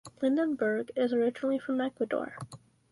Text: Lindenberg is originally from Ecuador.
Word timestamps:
Lindenberg 0.19 0.89
is 0.95 1.13
originally 1.13 1.59
from 1.59 1.79
Ecuador. 1.79 2.35